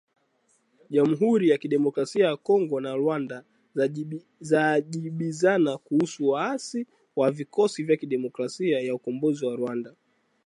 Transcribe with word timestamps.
Jamhuri 0.89 1.49
ya 1.49 1.57
Kidemokrasia 1.57 2.25
ya 2.27 2.37
Kongo 2.37 2.81
na 2.81 2.95
Rwanda 2.95 3.43
zajibizana 4.53 5.77
kuhusu 5.77 6.29
waasi 6.29 6.87
wa 7.15 7.31
Vikosi 7.31 7.83
vya 7.83 7.97
Kidemokrasia 7.97 8.81
vya 8.81 8.95
Ukombozi 8.95 9.45
wa 9.45 9.55
Rwanda 9.55 9.95